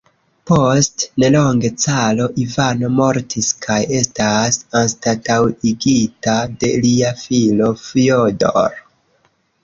Post 0.49 1.01
nelonge 1.23 1.69
caro 1.81 2.23
Ivano 2.43 2.87
mortis 2.99 3.49
kaj 3.65 3.77
estas 3.97 4.57
anstataŭigita 4.79 6.33
de 6.63 6.71
lia 6.87 7.13
filo 7.21 7.69
Fjodor. 7.83 8.81